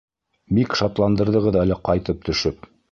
Бик 0.59 0.73
шатландырҙығыҙ 0.81 1.61
әле 1.67 1.81
ҡайтып 1.91 2.29
төшөп. 2.31 2.69